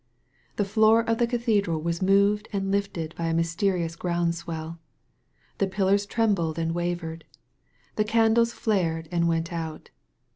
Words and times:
The 0.55 0.65
floor 0.65 1.07
of 1.07 1.19
the 1.19 1.27
cathedral 1.27 1.79
was 1.79 2.01
moved 2.01 2.49
and 2.51 2.71
lifted 2.71 3.13
by 3.15 3.27
a 3.27 3.35
mysterious 3.35 3.95
ground 3.95 4.33
swell. 4.33 4.79
The 5.59 5.67
pillars 5.67 6.07
trembled 6.07 6.57
and 6.57 6.73
wavered. 6.73 7.23
The 7.97 8.03
candles 8.03 8.51
flared 8.51 9.07
and 9.11 9.27
went 9.27 9.53
out. 9.53 9.91